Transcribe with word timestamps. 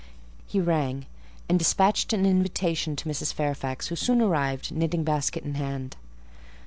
He 0.47 0.59
rang, 0.59 1.05
and 1.47 1.59
despatched 1.59 2.11
an 2.11 2.25
invitation 2.25 2.95
to 2.95 3.07
Mrs. 3.07 3.35
Fairfax, 3.35 3.89
who 3.89 3.95
soon 3.95 4.19
arrived, 4.19 4.71
knitting 4.71 5.03
basket 5.03 5.43
in 5.43 5.53
hand. 5.53 5.95